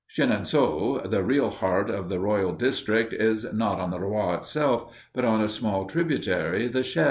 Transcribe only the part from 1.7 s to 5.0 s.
of the royal district, is not on the Loire itself,